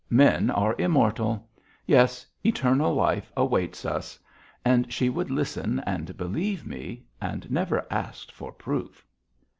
[0.09, 1.47] Men are immortal.
[1.85, 4.17] Yes, eternal life awaits us."
[4.65, 9.05] And she would listen and believe me and never asked for proof.